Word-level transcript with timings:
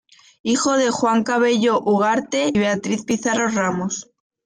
Hijo 0.41 0.77
de 0.77 0.89
Juan 0.89 1.23
Cabello 1.23 1.79
Ugarte 1.79 2.49
y 2.51 2.57
Berta 2.57 2.89
Pizarro 3.05 3.49
Ramos. 3.49 4.09